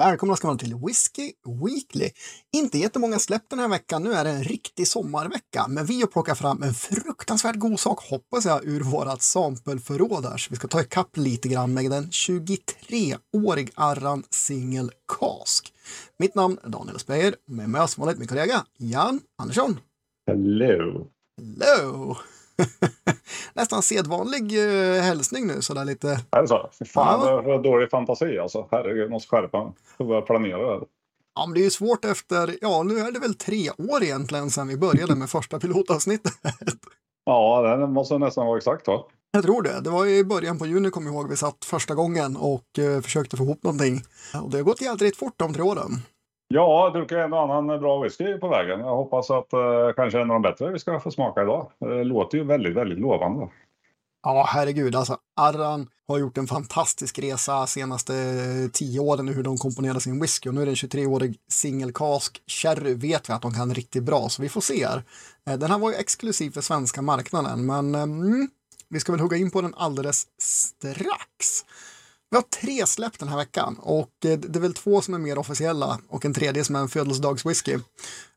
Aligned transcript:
Välkomna 0.00 0.36
ska 0.36 0.46
man 0.46 0.58
till 0.58 0.74
Whiskey 0.74 1.32
Weekly. 1.64 2.10
Inte 2.52 2.78
jättemånga 2.78 3.18
släpp 3.18 3.42
den 3.50 3.58
här 3.58 3.68
veckan. 3.68 4.02
Nu 4.02 4.12
är 4.12 4.24
det 4.24 4.30
en 4.30 4.44
riktig 4.44 4.88
sommarvecka, 4.88 5.66
men 5.68 5.86
vi 5.86 6.00
har 6.00 6.06
plockat 6.06 6.38
fram 6.38 6.62
en 6.62 6.74
fruktansvärt 6.74 7.56
god 7.56 7.80
sak, 7.80 8.02
hoppas 8.10 8.44
jag, 8.44 8.64
ur 8.64 8.80
vårat 8.80 9.22
sampelförråd 9.22 10.24
här. 10.24 10.36
Så 10.36 10.50
vi 10.50 10.56
ska 10.56 10.68
ta 10.68 10.80
ikapp 10.80 11.16
lite 11.16 11.48
grann 11.48 11.74
med 11.74 11.90
den 11.90 12.04
23-årig 12.04 13.70
Arran 13.74 14.24
Single 14.30 14.88
Cask. 15.18 15.72
Mitt 16.18 16.34
namn 16.34 16.58
är 16.62 16.68
Daniel 16.68 16.98
Speyer 16.98 17.34
med 17.46 17.68
mig 17.68 17.88
som 17.88 18.00
vanligt 18.00 18.18
min 18.18 18.28
kollega 18.28 18.64
Jan 18.78 19.20
Andersson. 19.38 19.80
Hello! 20.26 21.06
Hello! 21.40 22.16
Nästan 23.70 23.82
sedvanlig 23.82 24.58
uh, 24.58 25.00
hälsning 25.00 25.46
nu, 25.46 25.62
sådär 25.62 25.84
lite. 25.84 26.08
Är 26.30 26.42
det 26.42 26.48
så? 26.48 26.70
Fan, 26.84 27.20
ja. 27.26 27.42
vad 27.42 27.62
dålig 27.62 27.90
fantasi 27.90 28.38
alltså. 28.38 28.68
Herregud, 28.70 29.10
måste 29.10 29.28
skärpa 29.28 29.72
Får 29.96 30.04
börja 30.04 30.20
planera 30.20 30.78
det. 30.78 30.86
Ja, 31.34 31.46
men 31.46 31.54
det 31.54 31.60
är 31.60 31.64
ju 31.64 31.70
svårt 31.70 32.04
efter, 32.04 32.56
ja, 32.60 32.82
nu 32.82 32.98
är 32.98 33.12
det 33.12 33.18
väl 33.18 33.34
tre 33.34 33.70
år 33.70 34.02
egentligen 34.02 34.50
sedan 34.50 34.68
vi 34.68 34.76
började 34.76 35.14
med 35.14 35.30
första 35.30 35.60
pilotavsnittet. 35.60 36.32
ja, 37.24 37.76
det 37.76 37.86
måste 37.86 38.18
nästan 38.18 38.46
vara 38.46 38.58
exakt 38.58 38.86
va? 38.86 39.04
Jag 39.32 39.42
tror 39.42 39.62
det. 39.62 39.80
Det 39.80 39.90
var 39.90 40.06
i 40.06 40.24
början 40.24 40.58
på 40.58 40.66
juni, 40.66 40.90
kommer 40.90 41.06
jag 41.06 41.14
ihåg, 41.14 41.30
vi 41.30 41.36
satt 41.36 41.64
första 41.64 41.94
gången 41.94 42.36
och 42.36 42.64
uh, 42.78 43.00
försökte 43.00 43.36
få 43.36 43.44
ihop 43.44 43.62
någonting. 43.62 44.02
Och 44.42 44.50
det 44.50 44.56
har 44.56 44.64
gått 44.64 44.80
jädrigt 44.80 45.16
fort 45.16 45.34
de 45.36 45.54
tre 45.54 45.62
åren. 45.62 46.02
Ja, 46.54 46.84
jag 46.84 46.92
druckit 46.92 47.18
en 47.18 47.32
och 47.32 47.54
annan 47.54 47.80
bra 47.80 48.02
whisky 48.02 48.38
på 48.38 48.48
vägen. 48.48 48.80
Jag 48.80 48.96
hoppas 48.96 49.30
att 49.30 49.52
eh, 49.52 49.92
kanske 49.96 50.20
en 50.20 50.30
av 50.30 50.34
de 50.34 50.42
bättre 50.42 50.70
vi 50.70 50.78
ska 50.78 51.00
få 51.00 51.10
smaka 51.10 51.42
idag. 51.42 51.70
Det 51.78 52.04
låter 52.04 52.38
ju 52.38 52.44
väldigt, 52.44 52.76
väldigt 52.76 52.98
lovande. 52.98 53.48
Ja, 54.22 54.46
herregud. 54.48 54.96
Alltså, 54.96 55.18
Arran 55.36 55.88
har 56.08 56.18
gjort 56.18 56.38
en 56.38 56.46
fantastisk 56.46 57.18
resa 57.18 57.66
senaste 57.66 58.14
eh, 58.14 58.70
tio 58.72 59.00
åren 59.00 59.28
hur 59.28 59.42
de 59.42 59.56
komponerar 59.56 59.98
sin 59.98 60.20
whisky. 60.20 60.48
Och 60.48 60.54
nu 60.54 60.62
är 60.62 60.66
det 60.66 60.72
en 60.72 60.74
23-årig 60.74 61.38
single 61.48 61.92
cask 61.92 62.42
sherry 62.46 62.94
vet 62.94 63.28
vi 63.28 63.32
att 63.32 63.42
de 63.42 63.54
kan 63.54 63.74
riktigt 63.74 64.02
bra, 64.02 64.28
så 64.28 64.42
vi 64.42 64.48
får 64.48 64.60
se. 64.60 64.86
Här. 64.86 65.02
Eh, 65.46 65.58
den 65.58 65.70
här 65.70 65.78
var 65.78 65.90
ju 65.90 65.96
exklusiv 65.96 66.50
för 66.50 66.60
svenska 66.60 67.02
marknaden, 67.02 67.66
men 67.66 67.94
ehm, 67.94 68.22
mm, 68.22 68.48
vi 68.88 69.00
ska 69.00 69.12
väl 69.12 69.20
hugga 69.20 69.36
in 69.36 69.50
på 69.50 69.60
den 69.60 69.74
alldeles 69.76 70.26
strax. 70.38 71.64
Vi 72.30 72.36
har 72.36 72.42
tre 72.42 72.86
släpp 72.86 73.18
den 73.18 73.28
här 73.28 73.36
veckan 73.36 73.76
och 73.82 74.10
eh, 74.24 74.38
det 74.38 74.58
är 74.58 74.60
väl 74.60 74.74
två 74.74 75.00
som 75.00 75.14
är 75.14 75.18
mer 75.18 75.38
officiella 75.38 75.98
och 76.08 76.24
en 76.24 76.34
tredje 76.34 76.64
som 76.64 76.76
är 76.76 76.80
en 76.80 76.88
födelsedagswhisky. 76.88 77.78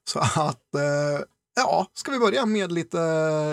Så 0.06 0.20
att 0.20 0.76
eh, 0.76 1.26
Ja, 1.56 1.88
ska 1.94 2.12
vi 2.12 2.20
börja 2.20 2.46
med 2.46 2.72
lite 2.72 2.98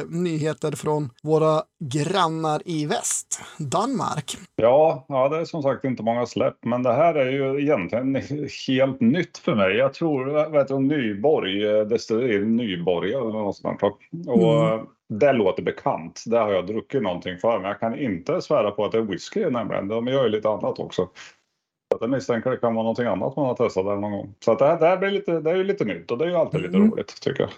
nyheter 0.08 0.72
från 0.72 1.10
våra 1.22 1.62
grannar 1.84 2.62
i 2.64 2.86
väst, 2.86 3.40
Danmark. 3.58 4.36
Ja, 4.56 5.04
ja, 5.08 5.28
det 5.28 5.36
är 5.36 5.44
som 5.44 5.62
sagt 5.62 5.84
inte 5.84 6.02
många 6.02 6.26
släpp, 6.26 6.64
men 6.64 6.82
det 6.82 6.92
här 6.92 7.14
är 7.14 7.30
ju 7.30 7.62
egentligen 7.62 8.22
helt 8.68 9.00
nytt 9.00 9.38
för 9.38 9.54
mig. 9.54 9.76
Jag 9.76 9.94
tror, 9.94 10.50
vet 10.50 10.68
du, 10.68 10.78
Nyborg, 10.78 11.68
eh, 11.68 11.86
destilleri 11.86 12.46
Nyborg 12.46 13.12
eller 13.12 13.32
något 13.32 13.56
sånt 13.56 13.82
Och 14.26 14.72
mm. 14.72 14.86
Det 15.10 15.32
låter 15.32 15.62
bekant. 15.62 16.22
Det 16.26 16.38
har 16.38 16.52
jag 16.52 16.66
druckit 16.66 17.02
någonting 17.02 17.38
för, 17.38 17.58
men 17.58 17.68
jag 17.68 17.80
kan 17.80 17.98
inte 17.98 18.42
svära 18.42 18.70
på 18.70 18.84
att 18.84 18.92
det 18.92 18.98
är 18.98 19.02
whisky 19.02 19.50
nämligen. 19.50 19.88
De 19.88 20.06
gör 20.06 20.24
ju 20.24 20.30
lite 20.30 20.48
annat 20.48 20.78
också. 20.78 21.08
Jag 22.00 22.10
misstänker 22.10 22.50
att 22.50 22.56
det 22.56 22.60
kan 22.60 22.74
vara 22.74 22.82
någonting 22.82 23.06
annat 23.06 23.36
man 23.36 23.46
har 23.46 23.54
testat 23.54 23.84
där 23.84 23.96
någon 23.96 24.12
gång. 24.12 24.34
Så 24.44 24.54
det, 24.54 24.66
här, 24.66 24.78
det 24.78 24.86
här 24.86 24.96
blir 24.96 25.10
lite, 25.10 25.40
det 25.40 25.50
är 25.50 25.56
ju 25.56 25.64
lite 25.64 25.84
nytt 25.84 26.10
och 26.10 26.18
det 26.18 26.24
är 26.24 26.28
ju 26.28 26.36
alltid 26.36 26.60
lite 26.60 26.76
mm. 26.76 26.90
roligt 26.90 27.20
tycker 27.20 27.40
jag. 27.40 27.50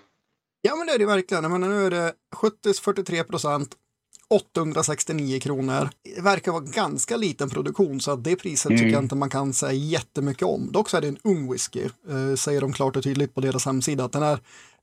Ja, 0.62 0.77
men 0.77 0.86
det 0.86 0.92
är 0.92 0.98
det 0.98 1.06
verkligen. 1.06 1.50
Men 1.50 1.61
nu 1.61 1.86
är 1.86 1.91
det 1.91 2.12
70 2.34 2.73
43 2.83 3.25
procent. 3.25 3.77
869 4.33 5.41
kronor. 5.41 5.89
Det 6.17 6.20
verkar 6.23 6.53
vara 6.53 6.62
ganska 6.62 7.17
liten 7.17 7.50
produktion 7.50 8.00
så 8.00 8.11
att 8.11 8.25
det 8.25 8.36
priset 8.36 8.70
mm. 8.70 8.78
tycker 8.78 8.92
jag 8.92 9.03
inte 9.03 9.14
man 9.14 9.30
kan 9.30 9.53
säga 9.53 9.73
jättemycket 9.73 10.42
om. 10.42 10.73
Dock 10.73 10.89
så 10.89 10.97
är 10.97 11.00
det 11.00 11.08
en 11.08 11.19
ung 11.25 11.53
whisky, 11.53 11.84
eh, 11.84 12.34
säger 12.36 12.61
de 12.61 12.73
klart 12.73 12.97
och 12.97 13.03
tydligt 13.03 13.34
på 13.34 13.41
deras 13.41 13.67
hemsida. 13.67 14.05
Att 14.05 14.12
den 14.12 14.23
är 14.23 14.39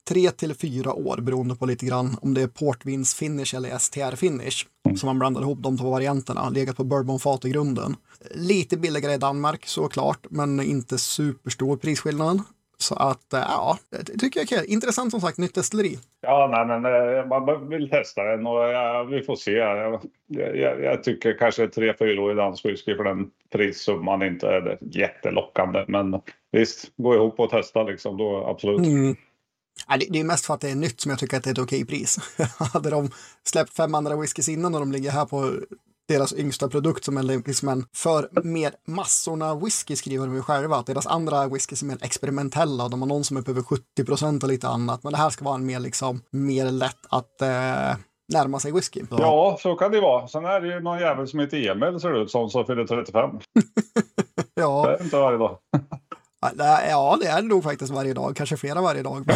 tre 0.08 0.32
till 0.32 0.56
fyra 0.56 0.94
år 0.94 1.18
beroende 1.18 1.56
på 1.56 1.66
lite 1.66 1.86
grann 1.86 2.18
om 2.22 2.34
det 2.34 2.42
är 2.42 2.48
portvins 2.48 3.16
finish 3.16 3.56
eller 3.56 3.78
STR 3.78 4.16
finish. 4.16 4.66
Mm. 4.86 4.98
Så 4.98 5.06
man 5.06 5.20
blandar 5.20 5.42
ihop 5.42 5.60
de 5.62 5.78
två 5.78 5.90
varianterna, 5.90 6.50
legat 6.50 6.78
på 6.78 6.84
bourbonfat 6.84 7.46
i 7.46 7.50
grunden. 7.50 7.96
Lite 8.32 8.78
billigare 8.78 9.14
i 9.14 9.18
Danmark 9.18 9.66
såklart, 9.66 10.26
men 10.30 10.60
inte 10.60 10.98
superstor 10.98 11.78
prisskillnad. 11.78 12.42
Så 12.82 12.96
att 12.96 13.34
eh, 13.34 13.40
ja, 13.40 13.78
det 13.90 14.18
tycker 14.18 14.40
jag 14.40 14.52
är 14.52 14.58
kul. 14.58 14.74
Intressant 14.74 15.12
som 15.12 15.22
sagt, 15.22 15.38
nytt 15.38 15.56
destilleri. 15.56 15.98
Ja, 16.22 16.50
nej, 16.52 16.66
men 16.66 16.86
eh, 16.86 17.26
man 17.26 17.70
vill 17.70 17.90
testa 17.90 18.24
den 18.24 18.48
och 18.48 18.60
ja, 18.60 19.04
vi 19.04 19.22
får 19.22 19.36
se. 19.36 19.52
Jag, 19.52 20.02
jag, 20.28 20.84
jag 20.84 21.04
tycker 21.04 21.38
kanske 21.38 21.68
tre, 21.68 21.94
fyra 22.00 22.22
år 22.22 22.32
i 22.32 22.36
dansk 22.36 22.66
whisky 22.66 22.96
för 22.96 23.04
den 23.04 23.30
prissumman 23.52 24.24
inte 24.24 24.48
är 24.48 24.78
jättelockande. 24.82 25.86
Men 25.88 26.22
visst, 26.52 26.92
gå 26.98 27.16
ihop 27.16 27.40
och 27.40 27.50
testa 27.50 27.84
liksom, 27.84 28.18
då 28.18 28.46
absolut. 28.48 28.88
Mm. 28.88 29.16
Det, 30.10 30.20
är 30.20 30.24
mest 30.24 30.46
för 30.46 30.54
att 30.54 30.62
det 30.62 30.70
är 30.70 30.76
nytt 30.76 31.02
som 31.02 31.10
jag 31.10 31.20
tycker 31.20 31.38
att 31.38 31.44
det 31.44 31.50
är 31.50 31.52
ett 31.52 31.60
okej 31.60 31.86
pris. 31.86 32.20
Hade 32.74 32.90
de 32.90 33.12
släppt 33.44 33.74
fem 33.74 33.96
andra 33.96 34.16
whiskys 34.16 34.50
innan 34.50 34.74
och 34.74 34.80
de 34.80 34.92
ligger 34.92 35.12
här 35.12 35.26
på 35.26 35.54
deras 36.10 36.34
yngsta 36.34 36.70
produkt 36.70 37.04
som 37.04 37.18
är 37.18 37.24
liksom 37.24 37.70
en 37.70 37.86
för 37.96 38.30
mer 38.44 38.74
massorna 38.88 39.56
whisky 39.56 39.96
skriver 39.96 40.26
de 40.26 40.36
ju 40.36 40.42
själva. 40.42 40.76
Att 40.76 40.86
deras 40.86 41.08
andra 41.08 41.48
whisky 41.48 41.76
är 41.82 41.86
mer 41.86 41.98
experimentella 42.02 42.84
och 42.84 42.90
de 42.90 43.02
har 43.02 43.08
någon 43.08 43.24
som 43.24 43.38
är 43.38 43.42
på 43.42 43.52
över 43.52 43.62
70 43.62 44.06
procent 44.06 44.44
och 44.44 44.50
lite 44.50 44.68
annat. 44.68 45.04
Men 45.04 45.12
det 45.14 45.18
här 45.18 45.30
ska 45.30 45.46
vara 45.46 45.56
en 45.56 45.66
mer 45.66 45.80
liksom 45.80 46.22
mer 46.32 46.72
lätt 46.72 47.06
att 47.10 47.42
eh, 47.42 47.96
närma 48.34 48.60
sig 48.60 48.72
whisky. 48.72 49.02
Så. 49.10 49.18
Ja, 49.20 49.58
så 49.60 49.76
kan 49.76 49.92
det 49.92 50.02
vara. 50.02 50.28
Sen 50.28 50.46
är 50.46 50.62
det 50.62 50.68
ju 50.68 50.80
någon 50.80 51.00
jävel 51.00 51.28
som 51.28 51.40
heter 51.40 51.70
Emil 51.70 52.00
ser 52.00 52.12
det 52.12 52.20
ut 52.20 52.32
som, 52.32 52.50
som 52.50 52.66
fyller 52.66 52.86
35. 52.86 53.30
ja. 54.54 54.86
Det 54.86 54.96
är 54.96 55.04
inte 55.04 55.18
varje 55.18 55.38
dag. 55.38 55.58
Ja, 56.42 57.18
det 57.22 57.28
är 57.28 57.42
det 57.42 57.48
nog 57.48 57.64
faktiskt 57.64 57.92
varje 57.92 58.14
dag, 58.14 58.36
kanske 58.36 58.58
flera 58.58 58.82
varje 58.82 59.04
dag. 59.04 59.26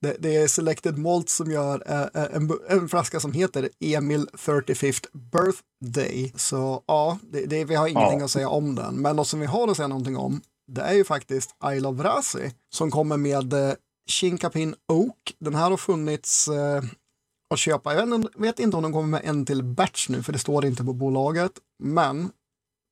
Det, 0.00 0.16
det 0.18 0.36
är 0.36 0.48
Selected 0.48 0.98
Malt 0.98 1.28
som 1.28 1.50
gör 1.50 1.82
äh, 1.86 2.36
en, 2.36 2.50
en, 2.68 2.88
flaska 2.88 3.20
som 3.20 3.32
heter 3.32 3.68
Emil 3.80 4.28
35th 4.32 5.06
Birthday. 5.12 6.32
Så 6.36 6.82
ja, 6.86 7.18
det, 7.22 7.46
det, 7.46 7.64
vi 7.64 7.74
har 7.74 7.88
ingenting 7.88 8.18
ja. 8.18 8.24
att 8.24 8.30
säga 8.30 8.48
om 8.48 8.74
den. 8.74 8.94
Men 8.94 9.16
något 9.16 9.28
som 9.28 9.40
vi 9.40 9.46
har 9.46 9.68
att 9.68 9.76
säga 9.76 9.88
någonting 9.88 10.16
om, 10.16 10.40
det 10.72 10.80
är 10.80 10.92
ju 10.92 11.04
faktiskt 11.04 11.50
Isle 11.72 11.88
of 11.88 12.00
Rasi 12.00 12.52
som 12.74 12.90
kommer 12.90 13.16
med 13.16 13.52
eh, 13.52 13.72
Chinkapin 14.08 14.74
Oak. 14.92 15.34
Den 15.38 15.54
här 15.54 15.70
har 15.70 15.76
funnits 15.76 16.48
eh, 16.48 16.82
att 17.54 17.58
köpa. 17.58 17.94
Jag 17.94 18.06
vet, 18.06 18.30
vet 18.36 18.58
inte 18.58 18.76
om 18.76 18.82
de 18.82 18.92
kommer 18.92 19.08
med 19.08 19.20
en 19.24 19.46
till 19.46 19.64
batch 19.64 20.08
nu, 20.08 20.22
för 20.22 20.32
det 20.32 20.38
står 20.38 20.64
inte 20.64 20.84
på 20.84 20.92
bolaget. 20.92 21.52
Men 21.82 22.30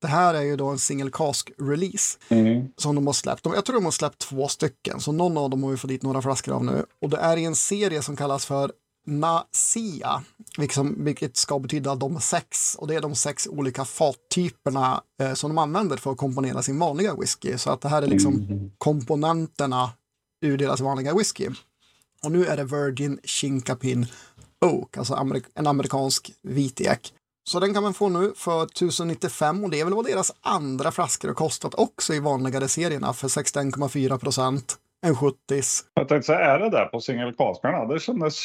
det 0.01 0.07
här 0.07 0.33
är 0.33 0.41
ju 0.41 0.55
då 0.55 0.67
en 0.67 0.79
single 0.79 1.11
cask 1.11 1.51
release 1.57 2.17
mm. 2.29 2.67
som 2.77 2.95
de 2.95 3.07
har 3.07 3.13
släppt. 3.13 3.45
Jag 3.45 3.65
tror 3.65 3.75
de 3.75 3.85
har 3.85 3.91
släppt 3.91 4.17
två 4.17 4.47
stycken, 4.47 4.99
så 4.99 5.11
någon 5.11 5.37
av 5.37 5.49
dem 5.49 5.63
har 5.63 5.71
vi 5.71 5.77
fått 5.77 5.89
dit 5.89 6.03
några 6.03 6.21
flaskor 6.21 6.53
av 6.55 6.65
nu. 6.65 6.85
Och 7.01 7.09
det 7.09 7.17
är 7.17 7.37
i 7.37 7.45
en 7.45 7.55
serie 7.55 8.01
som 8.01 8.15
kallas 8.15 8.45
för 8.45 8.71
Nasia, 9.07 10.23
vilket 10.97 11.37
ska 11.37 11.59
betyda 11.59 11.95
de 11.95 12.21
sex. 12.21 12.75
Och 12.75 12.87
det 12.87 12.95
är 12.95 13.01
de 13.01 13.15
sex 13.15 13.47
olika 13.47 13.85
fattyperna 13.85 15.01
eh, 15.21 15.33
som 15.33 15.49
de 15.49 15.57
använder 15.57 15.97
för 15.97 16.11
att 16.11 16.17
komponera 16.17 16.61
sin 16.61 16.79
vanliga 16.79 17.15
whisky. 17.15 17.57
Så 17.57 17.71
att 17.71 17.81
det 17.81 17.89
här 17.89 18.01
är 18.01 18.07
liksom 18.07 18.33
mm. 18.33 18.71
komponenterna 18.77 19.89
ur 20.41 20.57
deras 20.57 20.79
vanliga 20.79 21.15
whisky. 21.15 21.49
Och 22.23 22.31
nu 22.31 22.45
är 22.45 22.57
det 22.57 22.63
Virgin 22.63 23.19
Chinkapin 23.23 24.05
Oak, 24.65 24.97
alltså 24.97 25.13
amerik 25.13 25.43
en 25.53 25.67
amerikansk 25.67 26.31
vitek. 26.41 27.13
Så 27.47 27.59
den 27.59 27.73
kan 27.73 27.83
man 27.83 27.93
få 27.93 28.09
nu 28.09 28.33
för 28.35 28.63
1095 28.63 29.63
och 29.63 29.69
det 29.69 29.79
är 29.79 29.85
väl 29.85 29.93
vad 29.93 30.05
deras 30.05 30.33
andra 30.41 30.91
flaskor 30.91 31.27
har 31.27 31.35
kostat 31.35 31.75
också 31.75 32.13
i 32.13 32.19
vanligare 32.19 32.67
serierna 32.67 33.13
för 33.13 33.27
61,4 33.27 34.17
procent. 34.17 34.75
En 35.05 35.15
70 35.15 35.37
Jag 35.93 36.07
tänkte 36.07 36.25
säga, 36.25 36.39
är 36.39 36.59
det 36.59 36.69
där 36.69 36.85
på 36.85 36.99
singelkaskarna? 36.99 37.85
Det 37.85 37.99
kändes 37.99 38.35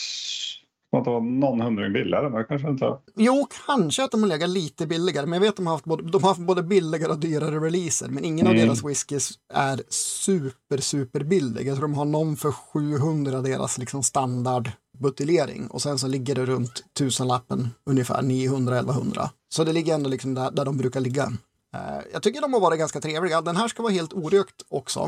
som 0.91 0.99
att 0.99 1.05
det 1.05 1.11
var 1.11 1.21
någon 1.21 1.61
hundring 1.61 1.93
billigare, 1.93 2.31
men 2.31 2.45
kanske 2.45 2.69
inte. 2.69 2.99
Jo, 3.17 3.47
kanske 3.67 4.05
att 4.05 4.11
de 4.11 4.23
har 4.23 4.29
legat 4.29 4.51
lite 4.51 4.87
billigare, 4.87 5.27
men 5.27 5.33
jag 5.33 5.41
vet 5.41 5.51
att 5.51 5.57
de 5.57 5.67
har 5.67 5.75
haft 5.75 5.85
både, 5.85 6.03
de 6.03 6.23
har 6.23 6.31
haft 6.31 6.41
både 6.41 6.63
billigare 6.63 7.13
och 7.13 7.19
dyrare 7.19 7.61
releaser, 7.61 8.09
men 8.09 8.25
ingen 8.25 8.47
mm. 8.47 8.61
av 8.61 8.67
deras 8.67 8.85
whiskys 8.85 9.31
är 9.55 9.83
super, 9.89 10.79
super 10.79 11.21
billig. 11.21 11.67
Jag 11.67 11.77
tror 11.77 11.89
de 11.89 11.95
har 11.95 12.05
någon 12.05 12.37
för 12.37 12.53
700 12.53 13.41
deras 13.41 13.79
liksom 13.79 14.03
standard 14.03 14.71
buteljering 14.99 15.67
och 15.67 15.83
sen 15.83 15.99
så 15.99 16.07
ligger 16.07 16.35
det 16.35 16.47
runt 16.47 16.85
tusenlappen 16.99 17.69
ungefär 17.87 18.23
900-1100. 18.23 19.29
Så 19.49 19.65
det 19.65 19.73
ligger 19.73 19.95
ändå 19.95 20.11
liksom 20.11 20.35
där, 20.35 20.51
där 20.51 20.65
de 20.65 20.77
brukar 20.77 21.01
ligga. 21.01 21.33
Uh, 21.77 22.01
jag 22.13 22.23
tycker 22.23 22.41
de 22.41 22.53
har 22.53 22.61
varit 22.61 22.79
ganska 22.79 23.01
trevliga. 23.01 23.41
Den 23.41 23.57
här 23.57 23.69
ska 23.69 23.83
vara 23.83 23.93
helt 23.93 24.13
orökt 24.13 24.63
också. 24.69 25.01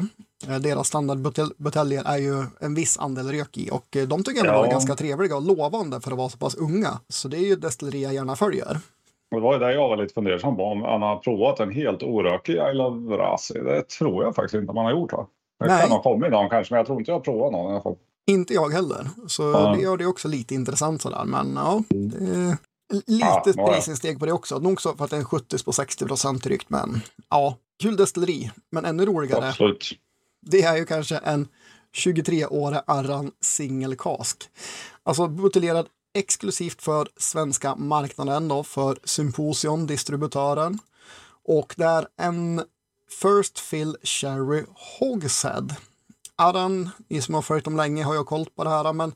Uh, 0.49 0.59
deras 0.59 0.89
standardbuteljer 0.89 2.03
är 2.07 2.19
ju 2.19 2.45
en 2.61 2.75
viss 2.75 2.99
andel 2.99 3.29
rök 3.29 3.57
i 3.57 3.71
och 3.71 3.97
uh, 3.97 4.03
de 4.03 4.25
tycker 4.25 4.39
jag 4.39 4.47
ja. 4.47 4.53
har 4.53 4.59
varit 4.59 4.71
ganska 4.71 4.95
trevliga 4.95 5.37
och 5.37 5.43
lovande 5.43 6.01
för 6.01 6.11
att 6.11 6.19
vara 6.19 6.29
så 6.29 6.39
pass 6.39 6.55
unga. 6.55 7.01
Så 7.09 7.29
det 7.29 7.37
är 7.37 7.47
ju 7.47 7.57
destilleri 7.57 8.03
jag 8.03 8.15
gärna 8.15 8.37
följer. 8.37 8.79
Det 9.31 9.41
var 9.41 9.53
ju 9.53 9.59
det 9.59 9.75
jag 9.75 9.89
var 9.89 9.97
lite 9.97 10.15
fundersam 10.15 10.57
på, 10.57 10.65
om 10.65 10.83
han 10.83 11.03
har 11.03 11.17
provat 11.17 11.61
en 11.61 11.71
helt 11.71 12.03
orökig 12.03 12.53
I 12.53 12.75
Love 12.75 13.17
Rasi. 13.17 13.55
Det 13.55 13.89
tror 13.89 14.25
jag 14.25 14.35
faktiskt 14.35 14.55
inte 14.55 14.73
man 14.73 14.85
har 14.85 14.93
gjort. 14.93 15.13
Va? 15.13 15.27
Det 15.61 15.67
Nej. 15.67 15.83
kan 15.83 15.91
ha 15.91 16.03
kommit 16.03 16.31
någon 16.31 16.51
kanske, 16.51 16.75
men 16.75 16.79
jag 16.79 16.87
tror 16.87 16.99
inte 16.99 17.11
jag 17.11 17.17
har 17.17 17.21
provat 17.21 17.53
någon 17.53 17.71
i 17.71 17.73
alla 17.73 17.83
fall. 17.83 17.97
Inte 18.27 18.55
jag 18.55 18.71
heller. 18.71 19.11
Så 19.27 19.43
ja. 19.43 19.75
det 19.77 19.83
gör 19.83 19.97
det 19.97 20.07
också 20.07 20.29
lite 20.29 20.55
intressant 20.55 21.03
sådär. 21.03 21.25
Men 21.25 21.57
ja, 21.57 21.83
det 21.89 22.17
är 22.17 22.57
lite 23.07 23.61
ja, 23.61 23.73
prisinsteg 23.73 24.19
på 24.19 24.27
det 24.27 24.33
också. 24.33 24.59
Nog 24.59 24.81
så 24.81 24.97
för 24.97 25.05
att 25.05 25.11
det 25.11 25.17
är 25.17 25.21
en 25.21 25.27
70 25.27 25.65
på 25.65 25.73
60 25.73 26.05
procent 26.05 26.43
tryckt, 26.43 26.71
men 26.71 27.01
ja, 27.31 27.59
kul 27.83 27.97
destilleri, 27.97 28.51
men 28.71 28.85
ännu 28.85 29.07
roligare. 29.07 29.49
Absolut. 29.49 29.93
Det 30.47 30.63
är 30.63 30.77
ju 30.77 30.85
kanske 30.85 31.17
en 31.17 31.49
23-årig 31.97 32.81
Arran 32.87 33.33
Single 33.41 33.97
Cask. 33.97 34.49
Alltså 35.03 35.29
buteljerad 35.29 35.87
exklusivt 36.15 36.83
för 36.83 37.09
svenska 37.17 37.77
marknaden 37.77 38.49
då, 38.49 38.63
för 38.63 38.99
Symposion, 39.05 39.87
distributören. 39.87 40.79
Och 41.45 41.75
det 41.77 41.85
är 41.85 42.07
en 42.17 42.63
First 43.23 43.59
Fill 43.59 43.97
Cherry 44.03 44.65
Hogshead. 44.99 45.69
Arran, 46.39 46.91
ni 47.09 47.23
som 47.23 47.35
har 47.35 47.43
följt 47.43 47.65
dem 47.65 47.77
länge 47.77 48.05
har 48.05 48.15
ju 48.15 48.25
koll 48.25 48.47
på 48.57 48.65
det 48.65 48.71
här, 48.71 48.93
men 48.93 49.13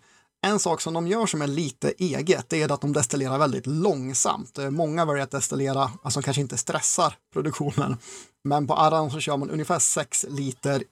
en 0.47 0.59
sak 0.59 0.81
som 0.81 0.95
de 0.95 1.07
gör 1.07 1.27
som 1.27 1.43
är 1.43 1.47
lite 1.47 1.91
eget 1.99 2.49
det 2.49 2.63
är 2.63 2.73
att 2.73 2.81
de 2.81 2.93
destillerar 2.93 3.39
väldigt 3.39 3.67
långsamt. 3.67 4.59
Eh, 4.59 4.71
många 4.71 5.05
väljer 5.05 5.25
att 5.25 5.31
destillera, 5.31 5.91
alltså 6.03 6.23
kanske 6.23 6.41
inte 6.41 6.57
stressar 6.57 7.15
produktionen, 7.33 7.97
men 8.45 8.67
på 8.67 8.75
Arran 8.75 9.11
så 9.11 9.21
kör 9.21 9.37
man 9.37 9.51
ungefär 9.51 9.79
6 9.79 10.27
liter 10.29 10.83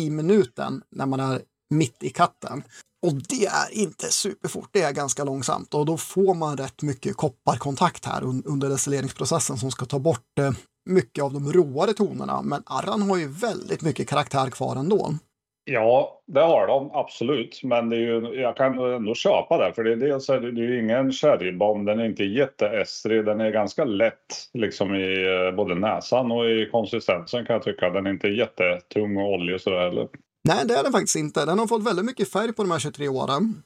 i 0.00 0.10
minuten 0.10 0.82
när 0.90 1.06
man 1.06 1.20
är 1.20 1.42
mitt 1.70 2.02
i 2.02 2.10
katten. 2.10 2.62
Och 3.06 3.14
det 3.14 3.46
är 3.46 3.72
inte 3.72 4.10
superfort, 4.10 4.68
det 4.72 4.82
är 4.82 4.92
ganska 4.92 5.24
långsamt 5.24 5.74
och 5.74 5.86
då 5.86 5.96
får 5.96 6.34
man 6.34 6.56
rätt 6.56 6.82
mycket 6.82 7.16
kopparkontakt 7.16 8.04
här 8.04 8.22
under 8.22 8.68
destilleringsprocessen 8.68 9.58
som 9.58 9.70
ska 9.70 9.84
ta 9.84 9.98
bort 9.98 10.38
eh, 10.38 10.52
mycket 10.90 11.24
av 11.24 11.32
de 11.32 11.52
råare 11.52 11.92
tonerna. 11.92 12.42
Men 12.42 12.62
Arran 12.66 13.02
har 13.02 13.16
ju 13.16 13.28
väldigt 13.28 13.82
mycket 13.82 14.08
karaktär 14.08 14.50
kvar 14.50 14.76
ändå. 14.76 15.14
Ja, 15.66 16.22
det 16.26 16.40
har 16.40 16.66
de 16.66 16.90
absolut. 16.94 17.60
Men 17.62 17.88
det 17.88 17.96
är 17.96 18.00
ju, 18.00 18.40
jag 18.40 18.56
kan 18.56 18.78
ändå 18.78 19.14
köpa 19.14 19.58
det. 19.58 19.74
För 19.74 19.84
det 19.84 19.92
är 19.92 19.96
dels 19.96 20.28
är 20.28 20.40
det, 20.40 20.52
det 20.52 20.60
är 20.60 20.68
ju 20.68 20.80
ingen 20.80 21.12
sherrybomb. 21.12 21.86
Den 21.86 22.00
är 22.00 22.04
inte 22.04 22.24
jätteestrig. 22.24 23.24
Den 23.24 23.40
är 23.40 23.50
ganska 23.50 23.84
lätt 23.84 24.48
liksom 24.52 24.94
i 24.94 25.26
eh, 25.26 25.56
både 25.56 25.74
näsan 25.74 26.32
och 26.32 26.50
i 26.50 26.68
konsistensen 26.72 27.46
kan 27.46 27.54
jag 27.54 27.62
tycka. 27.62 27.90
Den 27.90 28.06
är 28.06 28.10
inte 28.10 28.28
jättetung 28.28 29.16
och 29.16 29.32
oljig 29.32 29.60
sådär 29.60 29.80
heller. 29.80 30.08
Nej, 30.48 30.64
det 30.64 30.74
är 30.74 30.82
den 30.82 30.92
faktiskt 30.92 31.16
inte. 31.16 31.44
Den 31.44 31.58
har 31.58 31.66
fått 31.66 31.86
väldigt 31.86 32.04
mycket 32.04 32.32
färg 32.32 32.52
på 32.52 32.62
de 32.62 32.70
här 32.70 32.78
23 32.78 33.08
åren. 33.08 33.62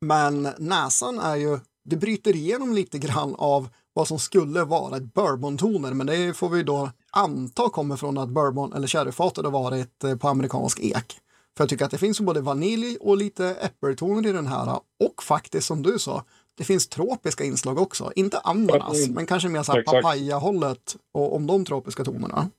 Men 0.00 0.48
näsan 0.58 1.18
är 1.18 1.36
ju, 1.36 1.58
det 1.84 1.96
bryter 1.96 2.36
igenom 2.36 2.74
lite 2.74 2.98
grann 2.98 3.34
av 3.38 3.68
vad 3.92 4.08
som 4.08 4.18
skulle 4.18 4.64
vara 4.64 4.96
ett 4.96 5.14
bourbontoner, 5.14 5.94
men 5.94 6.06
det 6.06 6.36
får 6.36 6.48
vi 6.48 6.62
då 6.62 6.90
anta 7.16 7.68
kommer 7.68 7.96
från 7.96 8.18
att 8.18 8.28
bourbon 8.28 8.72
eller 8.72 8.86
sherryfatet 8.86 9.44
har 9.44 9.52
varit 9.52 10.04
eh, 10.04 10.16
på 10.16 10.28
amerikansk 10.28 10.80
ek. 10.80 11.20
För 11.56 11.64
jag 11.64 11.68
tycker 11.68 11.84
att 11.84 11.90
det 11.90 11.98
finns 11.98 12.20
både 12.20 12.40
vanilj 12.40 12.96
och 13.00 13.16
lite 13.16 13.46
äppeltoner 13.46 14.28
i 14.28 14.32
den 14.32 14.46
här 14.46 14.80
och 15.04 15.22
faktiskt 15.22 15.66
som 15.66 15.82
du 15.82 15.98
sa, 15.98 16.24
det 16.58 16.64
finns 16.64 16.88
tropiska 16.88 17.44
inslag 17.44 17.78
också. 17.78 18.12
Inte 18.16 18.38
ananas, 18.38 19.04
mm. 19.04 19.14
men 19.14 19.26
kanske 19.26 19.48
mer 19.48 19.62
så 19.62 19.72
här 19.72 19.82
papaya-hållet 19.82 20.96
och 21.14 21.36
om 21.36 21.46
de 21.46 21.64
tropiska 21.64 22.04
tonerna. 22.04 22.50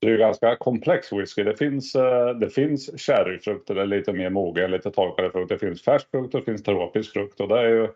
Det 0.00 0.06
är 0.06 0.10
ju 0.10 0.18
ganska 0.18 0.56
komplex 0.56 1.12
whisky. 1.12 1.42
Det 1.42 1.56
finns, 1.56 1.94
eh, 1.94 2.30
det 2.30 2.50
finns 2.50 2.90
sherryfrukt, 2.96 3.70
eller 3.70 3.86
lite 3.86 4.12
mer 4.12 4.30
mogen, 4.30 4.70
lite 4.70 4.90
torkade 4.90 5.30
frukt. 5.30 5.48
Det 5.48 5.58
finns 5.58 5.82
färsk 5.82 6.10
frukt 6.10 6.34
och 6.34 6.40
det 6.40 6.44
finns 6.44 6.62
tropisk 6.62 7.12
frukt. 7.12 7.40
Och 7.40 7.48
det 7.48 7.58
är 7.58 7.68
ju 7.68 7.88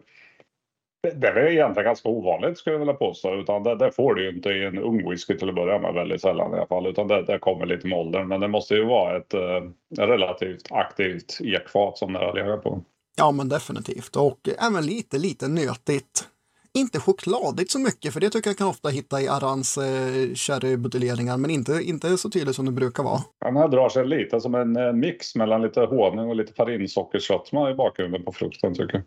det 1.14 1.28
är 1.28 1.50
egentligen 1.50 1.84
ganska 1.84 2.08
ovanligt 2.08 2.58
skulle 2.58 2.74
jag 2.74 2.78
vilja 2.78 2.94
påstå. 2.94 3.34
Utan 3.34 3.62
det, 3.62 3.74
det 3.76 3.92
får 3.92 4.14
du 4.14 4.22
ju 4.22 4.36
inte 4.36 4.48
i 4.48 4.64
en 4.64 4.78
ung 4.78 5.10
whisky 5.10 5.36
till 5.36 5.48
att 5.48 5.54
börja 5.54 5.78
med 5.78 5.94
väldigt 5.94 6.20
sällan 6.20 6.54
i 6.54 6.56
alla 6.56 6.66
fall. 6.66 6.86
Utan 6.86 7.08
det, 7.08 7.22
det 7.22 7.38
kommer 7.38 7.66
lite 7.66 7.86
med 7.86 7.98
åldern. 7.98 8.28
Men 8.28 8.40
det 8.40 8.48
måste 8.48 8.74
ju 8.74 8.84
vara 8.84 9.16
ett 9.16 9.34
eh, 9.34 9.62
relativt 9.98 10.66
aktivt 10.70 11.38
ekfat 11.40 11.98
som 11.98 12.12
det 12.12 12.18
har 12.18 12.34
legat 12.34 12.62
på. 12.62 12.82
Ja 13.18 13.30
men 13.32 13.48
definitivt. 13.48 14.16
Och 14.16 14.48
även 14.58 14.86
lite, 14.86 15.18
lite 15.18 15.48
nötigt. 15.48 16.28
Inte 16.74 17.00
chokladigt 17.00 17.70
så 17.70 17.78
mycket, 17.78 18.12
för 18.12 18.20
det 18.20 18.30
tycker 18.30 18.50
jag 18.50 18.58
kan 18.58 18.66
ofta 18.66 18.88
hitta 18.88 19.20
i 19.20 19.28
Arans 19.28 19.78
eh, 19.78 20.34
sherrybuteljeringar, 20.34 21.36
men 21.36 21.50
inte, 21.50 21.72
inte 21.72 22.16
så 22.16 22.30
tydligt 22.30 22.56
som 22.56 22.64
det 22.64 22.72
brukar 22.72 23.02
vara. 23.02 23.20
Den 23.44 23.56
här 23.56 23.68
drar 23.68 23.88
sig 23.88 24.06
lite 24.06 24.40
som 24.40 24.54
en 24.54 24.76
eh, 24.76 24.92
mix 24.92 25.34
mellan 25.34 25.62
lite 25.62 25.80
honung 25.80 26.28
och 26.30 26.36
lite 26.36 26.52
farinsockersötma 26.52 27.70
i 27.70 27.74
bakgrunden 27.74 28.24
på 28.24 28.32
frukten 28.32 28.74
tycker 28.74 28.94
jag. 28.94 29.02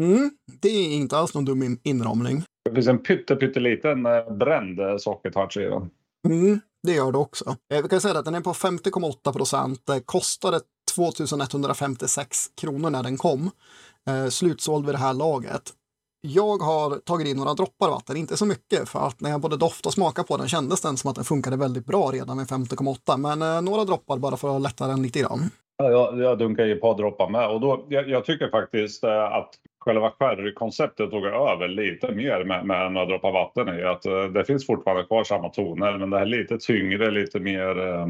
Mm, 0.00 0.30
det 0.60 0.68
är 0.68 0.96
inte 0.96 1.18
alls 1.18 1.34
någon 1.34 1.44
dum 1.44 1.78
inramning. 1.82 2.44
Det 2.64 2.74
finns 2.74 2.86
en 2.86 2.98
pytte, 2.98 3.36
pytteliten 3.36 4.06
eh, 4.06 4.32
bränd 4.32 4.80
eh, 4.80 4.96
sockertouch 4.96 5.56
i 5.56 5.64
den. 5.64 5.90
Mm, 6.28 6.60
det 6.82 6.92
gör 6.92 7.12
det 7.12 7.18
också. 7.18 7.56
Eh, 7.74 7.82
vi 7.82 7.88
kan 7.88 8.00
säga 8.00 8.18
att 8.18 8.24
den 8.24 8.34
är 8.34 8.40
på 8.40 8.52
50,8 8.52 9.32
procent. 9.32 9.80
Kostade 10.04 10.60
2156 10.94 12.36
kronor 12.60 12.90
när 12.90 13.02
den 13.02 13.16
kom. 13.16 13.50
Slutsåld 14.30 14.86
vid 14.86 14.94
det 14.94 14.98
här 14.98 15.14
laget. 15.14 15.62
Jag 16.20 16.58
har 16.58 16.98
tagit 16.98 17.26
in 17.26 17.36
några 17.36 17.54
droppar 17.54 17.90
vatten, 17.90 18.16
inte 18.16 18.36
så 18.36 18.46
mycket, 18.46 18.88
för 18.88 19.06
att 19.06 19.20
när 19.20 19.30
jag 19.30 19.40
både 19.40 19.56
doftade 19.56 19.88
och 19.88 19.92
smakade 19.92 20.28
på 20.28 20.36
den 20.36 20.48
kändes 20.48 20.80
den 20.80 20.96
som 20.96 21.10
att 21.10 21.16
den 21.16 21.24
funkade 21.24 21.56
väldigt 21.56 21.86
bra 21.86 22.10
redan 22.10 22.36
med 22.36 22.46
50,8. 22.46 23.16
Men 23.16 23.64
några 23.64 23.84
droppar 23.84 24.18
bara 24.18 24.36
för 24.36 24.56
att 24.56 24.62
lätta 24.62 24.86
den 24.86 25.02
lite 25.02 25.18
grann. 25.20 25.50
Ja, 25.76 25.90
jag, 25.90 26.18
jag 26.18 26.38
dunkar 26.38 26.66
i 26.66 26.72
ett 26.72 26.80
par 26.80 26.96
droppar 26.96 27.30
med 27.30 27.50
och 27.50 27.60
då, 27.60 27.86
jag, 27.88 28.08
jag 28.08 28.24
tycker 28.24 28.48
faktiskt 28.48 29.04
att 29.04 29.50
själva 29.84 30.10
sherrykonceptet 30.10 31.10
tog 31.10 31.24
över 31.26 31.68
lite 31.68 32.12
mer 32.12 32.44
med, 32.44 32.66
med 32.66 32.92
några 32.92 33.06
droppar 33.06 33.32
vatten 33.32 33.78
i. 33.78 33.82
Att, 33.82 34.06
uh, 34.06 34.24
det 34.24 34.44
finns 34.44 34.66
fortfarande 34.66 35.04
kvar 35.04 35.24
samma 35.24 35.48
toner 35.48 35.98
men 35.98 36.10
det 36.10 36.18
här 36.18 36.26
lite 36.26 36.58
tyngre, 36.58 37.10
lite 37.10 37.40
mer, 37.40 37.78
uh, 37.78 38.06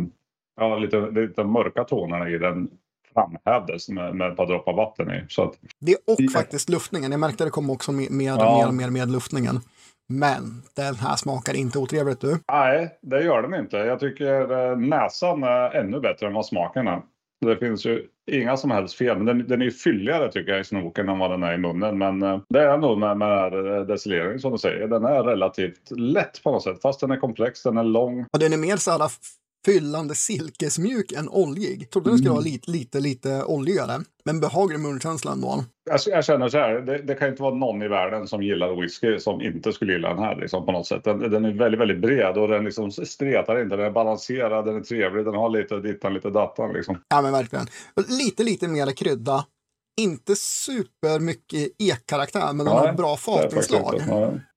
ja 0.57 0.79
lite, 0.79 1.11
lite 1.11 1.45
mörka 1.45 1.85
tonerna 1.85 2.29
i 2.29 2.39
den 2.39 2.69
framhävdes 3.15 3.89
med, 3.89 4.15
med 4.15 4.31
ett 4.31 4.37
par 4.37 4.47
droppar 4.47 4.73
vatten 4.73 5.11
i. 5.11 5.25
Så 5.29 5.43
att, 5.43 5.55
det 5.81 5.97
och 6.07 6.21
i, 6.21 6.29
faktiskt 6.29 6.69
luftningen. 6.69 7.11
Jag 7.11 7.21
märkte 7.21 7.45
att 7.45 7.49
det 7.49 7.53
kom 7.53 7.71
också 7.71 7.93
med, 7.93 8.11
med 8.11 8.37
ja. 8.39 8.59
mer 8.59 8.69
och 8.69 8.75
mer 8.75 8.91
med 8.91 9.11
luftningen. 9.11 9.61
Men 10.09 10.63
den 10.77 10.95
här 10.95 11.17
smakar 11.17 11.57
inte 11.57 11.79
otrevligt 11.79 12.21
du. 12.21 12.39
Nej, 12.53 12.99
det 13.03 13.23
gör 13.23 13.43
den 13.43 13.55
inte. 13.55 13.77
Jag 13.77 14.01
tycker 14.01 14.71
eh, 14.71 14.77
näsan 14.77 15.43
är 15.43 15.71
ännu 15.71 16.01
bättre 16.01 16.27
än 16.27 16.35
vad 16.35 16.47
smaken 16.47 16.87
är. 16.89 17.03
Det 17.41 17.57
finns 17.57 17.87
ju 17.87 18.07
inga 18.31 18.57
som 18.57 18.71
helst 18.71 18.95
fel. 18.95 19.17
Men 19.17 19.27
den, 19.27 19.49
den 19.49 19.61
är 19.61 19.65
ju 19.65 19.71
fylligare 19.71 20.33
tycker 20.33 20.53
jag 20.53 20.61
i 20.61 20.65
snoken 20.65 21.09
än 21.09 21.19
vad 21.19 21.31
den 21.31 21.43
är 21.43 21.55
i 21.55 21.59
munnen. 21.59 21.99
Men 21.99 22.23
eh, 22.23 22.41
det 22.49 22.61
är 22.61 22.79
nog 22.79 22.99
med, 22.99 23.17
med 23.17 23.77
eh, 23.77 23.87
destilleringen 23.87 24.41
som 24.41 24.53
du 24.53 24.59
säger. 24.59 24.89
Den 24.89 25.05
är 25.05 25.23
relativt 25.23 25.91
lätt 25.91 26.43
på 26.43 26.51
något 26.51 26.63
sätt. 26.63 26.83
Fast 26.83 27.01
den 27.01 27.11
är 27.11 27.17
komplex, 27.17 27.63
den 27.63 27.77
är 27.77 27.85
lång. 27.85 28.27
Och 28.33 28.39
den 28.39 28.53
är 28.53 28.57
mer 28.57 28.77
så 28.77 28.91
här 28.91 29.09
fyllande 29.65 30.15
silkesmjuk 30.15 31.13
än 31.13 31.29
oljig. 31.29 31.91
Trodde 31.91 32.11
den 32.11 32.19
skulle 32.19 32.31
vara 32.31 32.41
mm. 32.41 32.53
lite, 32.53 32.71
lite, 32.71 33.01
lite 33.01 33.45
oljigare. 33.45 34.01
Men 34.25 34.41
behaglig 34.41 34.81
munkänsla 34.81 35.33
ändå. 35.33 35.65
Jag, 35.91 36.01
jag 36.07 36.25
känner 36.25 36.49
så 36.49 36.59
här, 36.59 36.81
det, 36.81 36.99
det, 36.99 37.15
kan 37.15 37.29
inte 37.29 37.43
vara 37.43 37.55
någon 37.55 37.83
i 37.83 37.89
världen 37.89 38.29
som 38.29 38.43
gillar 38.43 38.81
whisky 38.81 39.19
som 39.19 39.41
inte 39.41 39.73
skulle 39.73 39.93
gilla 39.93 40.09
den 40.09 40.19
här 40.19 40.37
liksom, 40.37 40.67
på 40.67 40.73
något 40.73 40.87
sätt. 40.87 41.05
Den, 41.05 41.19
den 41.19 41.45
är 41.45 41.53
väldigt, 41.53 41.81
väldigt 41.81 42.01
bred 42.01 42.39
och 42.39 42.49
den 42.49 42.65
liksom 42.65 42.91
stretar 42.91 43.63
inte. 43.63 43.77
Den 43.77 43.87
är 43.87 43.91
balanserad, 43.91 44.65
den 44.65 44.77
är 44.77 44.81
trevlig, 44.81 45.25
den 45.25 45.35
har 45.35 45.49
lite 45.49 45.81
dittan, 45.81 46.15
lite 46.15 46.31
dattan 46.31 46.73
liksom. 46.73 46.99
Ja 47.09 47.23
men 47.23 47.33
verkligen. 47.33 47.67
Lite, 48.09 48.45
lite 48.45 48.69
mer 48.69 48.97
krydda 48.97 49.45
inte 49.97 50.37
super 50.37 51.21
mycket 51.21 51.69
ekkaraktär, 51.79 52.53
men 52.53 52.67
den 52.67 52.77
har 52.77 52.93
bra 52.93 53.17
fatinslag. 53.17 54.03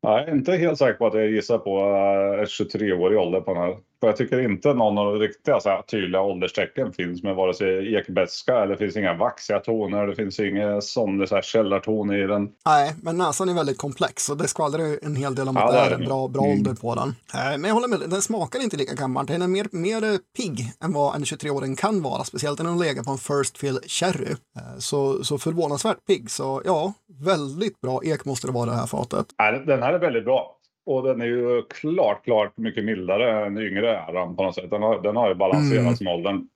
Jag 0.01 0.19
är 0.19 0.31
inte 0.31 0.51
helt 0.51 0.77
säker 0.77 0.93
på 0.93 1.07
att 1.07 1.13
jag 1.13 1.31
gissar 1.31 1.57
på 1.57 1.79
uh, 1.79 2.43
ett 2.43 2.49
23-årig 2.49 3.19
ålder 3.19 3.41
på 3.41 3.53
den 3.53 3.63
här. 3.63 3.77
För 3.99 4.07
jag 4.07 4.17
tycker 4.17 4.39
inte 4.39 4.73
någon 4.73 4.97
av 4.97 5.13
de 5.13 5.19
riktiga 5.19 5.59
så 5.59 5.69
här, 5.69 5.81
tydliga 5.81 6.21
ålderstecken 6.21 6.93
finns 6.93 7.23
med 7.23 7.35
vare 7.35 7.53
sig 7.53 7.95
ekbäska 7.95 8.63
eller 8.63 8.75
finns 8.75 8.97
inga 8.97 9.13
vaxiga 9.13 9.59
toner. 9.59 10.07
Det 10.07 10.15
finns 10.15 10.39
inga 10.39 10.81
sån, 10.81 11.27
så 11.27 11.35
här, 11.35 11.41
källarton 11.41 12.11
i 12.11 12.27
den. 12.27 12.49
Nej, 12.65 12.93
men 13.03 13.17
näsan 13.17 13.49
är 13.49 13.53
väldigt 13.53 13.77
komplex 13.77 14.29
och 14.29 14.37
det 14.37 14.47
skvallrar 14.47 14.99
en 15.01 15.15
hel 15.15 15.35
del 15.35 15.47
om 15.47 15.55
ja, 15.55 15.65
att 15.65 15.73
det 15.73 15.95
är 15.95 15.99
en 15.99 16.05
bra, 16.05 16.27
bra 16.27 16.43
mm. 16.43 16.57
ålder 16.57 16.73
på 16.73 16.95
den. 16.95 17.07
Eh, 17.33 17.57
men 17.57 17.63
jag 17.63 17.73
håller 17.73 17.87
med, 17.87 17.99
den 17.99 18.21
smakar 18.21 18.63
inte 18.63 18.77
lika 18.77 18.93
gammalt. 18.93 19.27
Den 19.27 19.41
är 19.41 19.47
mer, 19.47 19.67
mer 19.71 20.19
pigg 20.37 20.73
än 20.83 20.93
vad 20.93 21.15
en 21.15 21.23
23-åring 21.23 21.75
kan 21.75 22.01
vara, 22.01 22.23
speciellt 22.23 22.59
när 22.59 22.65
den 22.65 22.79
lägger 22.79 23.03
på 23.03 23.11
en 23.11 23.17
First 23.17 23.57
Fill 23.57 23.79
Cherry. 23.87 24.31
Eh, 24.31 24.77
så, 24.77 25.23
så 25.23 25.37
förvånansvärt 25.37 26.05
pigg. 26.07 26.31
Så 26.31 26.61
ja, 26.65 26.93
väldigt 27.19 27.81
bra 27.81 28.03
ek 28.03 28.25
måste 28.25 28.47
det 28.47 28.53
vara 28.53 28.69
det 28.69 28.75
här 28.75 28.87
fatet. 28.87 29.25
Den 29.65 29.83
här 29.83 29.86
är 29.93 29.99
väldigt 29.99 30.25
bra. 30.25 30.57
Och 30.85 31.03
den 31.03 31.21
är 31.21 31.25
ju 31.25 31.63
klart, 31.69 32.23
klart 32.23 32.57
mycket 32.57 32.85
mildare 32.85 33.45
än 33.45 33.57
yngre 33.57 33.97
äran 33.97 34.35
på 34.35 34.43
något 34.43 34.55
sätt. 34.55 34.69
Den 34.69 34.81
har, 34.81 35.01
den 35.01 35.15
har 35.15 35.29
ju 35.29 35.35
balanserats 35.35 36.01
mm. 36.01 36.11
med 36.11 36.13
åldern. 36.13 36.47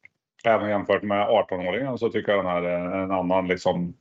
Även 0.45 0.69
jämfört 0.69 1.03
med 1.03 1.27
18-åringen 1.27 1.97
så 1.97 2.09
tycker 2.09 2.31
jag 2.31 2.45
den 2.45 2.51
här 2.51 2.61
är 2.61 3.03
en 3.03 3.11
annan 3.11 3.47
liksom 3.47 3.93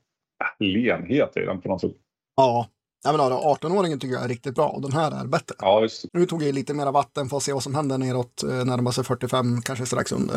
lenhet 0.59 1.37
i 1.37 1.41
den 1.41 1.61
på 1.61 1.69
något 1.69 1.81
sätt. 1.81 1.93
Ja, 2.37 2.67
Ja, 3.05 3.13
men 3.13 3.21
18-åringen 3.21 3.99
tycker 3.99 4.15
jag 4.15 4.25
är 4.25 4.29
riktigt 4.29 4.55
bra 4.55 4.69
och 4.69 4.83
den 4.83 4.93
här 4.93 5.21
är 5.21 5.27
bättre. 5.27 5.55
Ja, 5.59 5.81
just. 5.83 6.05
Nu 6.13 6.27
tog 6.27 6.43
jag 6.43 6.55
lite 6.55 6.75
mera 6.75 6.91
vatten 6.91 7.29
för 7.29 7.37
att 7.37 7.43
se 7.43 7.53
vad 7.53 7.63
som 7.63 7.75
händer 7.75 7.99
neråt, 7.99 8.43
eh, 8.43 8.65
närmar 8.65 8.91
sig 8.91 9.05
45, 9.05 9.63
kanske 9.63 9.87
strax 9.87 10.13
under. 10.13 10.37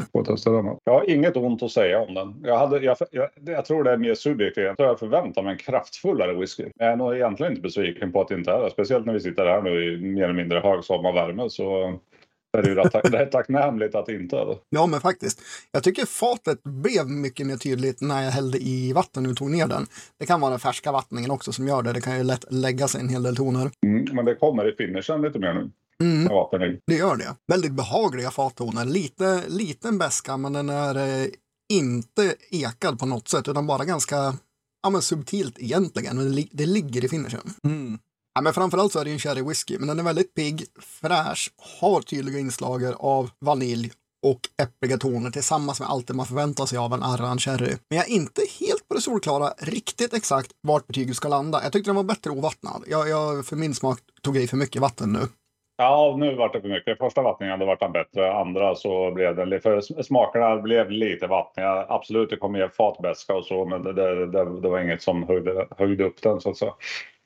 Jag 0.84 0.94
har 0.94 1.10
inget 1.10 1.38
ont 1.38 1.64
att 1.64 1.72
säga 1.72 2.02
om 2.02 2.14
den. 2.14 2.36
Jag, 2.44 2.58
hade, 2.58 2.80
jag, 2.80 2.98
jag, 3.12 3.30
jag 3.46 3.66
tror 3.66 3.84
det 3.84 3.92
är 3.92 3.98
mer 3.98 4.14
subjektivt. 4.14 4.66
Jag 4.66 4.78
tror 4.78 4.90
jag 4.90 5.00
förväntar 5.00 5.44
mig 5.44 5.52
en 5.52 5.58
kraftfullare 5.58 6.34
whisky. 6.34 6.66
Jag 6.76 6.92
är 6.92 6.96
nog 6.96 7.16
egentligen 7.16 7.52
inte 7.52 7.62
besviken 7.62 8.12
på 8.12 8.22
att 8.22 8.28
det 8.28 8.36
inte 8.36 8.52
är 8.52 8.64
det. 8.64 8.72
Speciellt 8.72 9.06
när 9.06 9.14
vi 9.14 9.20
sitter 9.20 9.46
här 9.46 9.62
nu 9.62 9.94
i 9.94 9.98
mer 9.98 10.24
eller 10.24 10.34
mindre 10.34 10.60
högsommarvärme. 10.60 11.50
Så 11.50 11.94
det 12.62 12.68
är 12.70 12.70
ju 12.70 12.76
rätt, 12.76 13.14
rätt 13.14 13.32
tacknämligt 13.32 13.96
att 13.96 14.10
inte 14.10 14.38
är 14.38 14.46
det. 14.46 14.58
Ja, 14.70 14.86
men 14.88 15.02
faktiskt. 15.02 15.42
Jag 15.72 15.84
tycker 15.84 16.06
fatet 16.06 16.64
blev 16.64 17.10
mycket 17.10 17.48
mer 17.48 17.58
tydligt 17.58 18.02
när 18.02 18.24
jag 18.24 18.32
hällde 18.32 18.58
i 18.58 18.94
vatten 18.94 19.26
och 19.26 19.38
tog 19.38 19.52
ner 19.52 19.68
den. 19.68 19.86
Det 20.20 20.26
kan 20.26 20.42
vara 20.42 20.50
den 20.52 20.60
färska 20.60 20.92
vattningen 20.92 21.32
också 21.32 21.52
som 21.52 21.68
gör 21.68 21.82
det. 21.82 21.94
Det 21.94 22.02
kan 22.02 22.18
ju 22.18 22.24
lätt 22.24 22.46
lägga 22.50 22.88
sig 22.88 23.02
en 23.02 23.10
hel 23.10 23.24
del 23.24 23.36
toner. 23.36 23.72
Mm, 23.86 24.16
men 24.16 24.26
det 24.26 24.36
kommer 24.36 24.74
i 24.74 24.76
finishen 24.76 25.22
lite 25.22 25.40
mer 25.40 25.54
nu. 25.54 25.72
Mm, 26.02 26.28
vatten 26.28 26.80
det 26.88 26.96
gör 26.96 27.16
det. 27.16 27.36
Väldigt 27.48 27.72
behagliga 27.72 28.32
fattoner. 28.32 28.86
Lite, 28.86 29.44
liten 29.48 29.98
beska 29.98 30.38
men 30.38 30.54
den 30.54 30.70
är 30.70 30.96
eh, 31.24 31.28
inte 31.74 32.36
ekad 32.52 33.00
på 33.00 33.06
något 33.06 33.28
sätt 33.28 33.48
utan 33.48 33.68
bara 33.68 33.86
ganska 33.86 34.16
ja, 34.84 34.90
men 34.90 35.02
subtilt 35.02 35.60
egentligen. 35.60 36.18
Men 36.18 36.26
det, 36.26 36.32
li- 36.32 36.50
det 36.52 36.66
ligger 36.66 37.06
i 37.06 37.10
finishen. 37.10 37.54
Mm. 37.64 38.00
Ja, 38.36 38.42
men 38.42 38.54
framförallt 38.54 38.92
så 38.92 39.00
är 39.00 39.06
det 39.06 39.12
en 39.12 39.20
sherry 39.20 39.42
whisky, 39.42 39.78
men 39.80 39.88
den 39.88 40.00
är 40.00 40.04
väldigt 40.04 40.36
pigg, 40.36 40.64
fräsch, 41.02 41.52
har 41.82 42.02
tydliga 42.02 42.40
inslag 42.40 42.84
av 43.00 43.30
vanilj 43.40 43.92
och 44.26 44.40
äppliga 44.64 44.98
toner 44.98 45.30
tillsammans 45.30 45.80
med 45.80 45.90
allt 45.90 46.08
det 46.08 46.14
man 46.14 46.26
förväntar 46.26 46.66
sig 46.66 46.78
av 46.78 46.94
en 46.94 47.04
arran 47.04 47.40
sherry. 47.40 47.76
Men 47.90 47.98
jag 47.98 48.10
är 48.10 48.14
inte 48.14 48.42
helt 48.60 48.88
på 48.88 48.94
det 48.96 49.02
solklara 49.02 49.50
riktigt 49.58 50.14
exakt 50.14 50.52
vart 50.62 50.88
betyget 50.88 51.16
ska 51.16 51.28
landa. 51.28 51.64
Jag 51.64 51.72
tyckte 51.72 51.90
den 51.90 51.96
var 51.96 52.04
bättre 52.04 52.32
ovattnad. 52.32 52.84
Jag, 52.88 53.10
jag 53.10 53.46
för 53.46 53.56
min 53.56 53.76
smak 53.76 54.00
tog 54.22 54.38
i 54.38 54.48
för 54.48 54.58
mycket 54.58 54.82
vatten 54.82 55.14
nu. 55.14 55.20
Ja, 55.78 56.16
nu 56.20 56.36
vart 56.36 56.54
det 56.54 56.62
för 56.62 56.70
mycket. 56.70 56.98
Första 56.98 57.22
vattningen 57.22 57.52
hade 57.52 57.66
varit 57.66 57.80
den 57.80 57.92
bättre. 57.92 58.34
Andra 58.34 58.76
så 58.76 59.12
blev 59.12 59.36
den 59.36 59.50
lite... 59.50 59.62
För 59.62 60.04
smakerna 60.04 60.58
blev 60.58 60.92
lite 60.92 61.28
vattniga. 61.28 61.86
Absolut, 61.90 62.30
det 62.30 62.38
kom 62.38 62.52
mer 62.52 62.68
fatbeska 62.68 63.36
och 63.36 63.46
så, 63.46 63.66
men 63.66 63.84
det, 63.84 63.94
det, 63.94 64.26
det, 64.26 64.62
det 64.62 64.70
var 64.70 64.80
inget 64.80 65.02
som 65.02 65.24
höjde, 65.24 65.68
höjde 65.78 66.04
upp 66.04 66.22
den 66.22 66.42
så 66.42 66.50
att 66.50 66.58
säga. 66.58 66.74